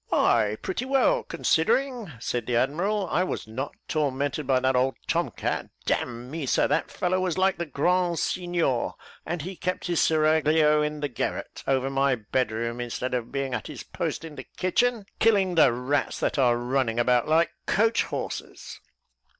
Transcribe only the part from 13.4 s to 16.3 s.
at his post in the kitchen, killing the rats